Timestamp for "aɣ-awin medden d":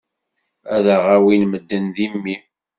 0.95-1.97